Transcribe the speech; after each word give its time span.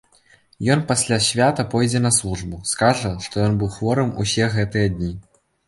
Ён 0.75 0.79
пасля 0.91 1.19
свята 1.25 1.65
пойдзе 1.75 2.01
на 2.07 2.11
службу, 2.17 2.63
скажа, 2.71 3.13
што 3.29 3.47
ён 3.47 3.53
быў 3.63 3.73
хворым 3.79 4.13
усе 4.27 4.51
гэтыя 4.59 4.93
дні. 4.99 5.15